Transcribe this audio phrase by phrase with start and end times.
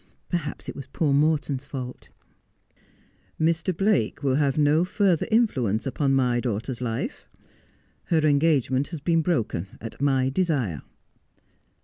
[0.29, 2.09] Perhaps it was poor Morton's fault.''
[3.49, 3.71] Mr.
[3.77, 7.27] Blake will have no further influence upon my daughter's life.
[8.05, 10.81] Her engagement has been broken at my desire.'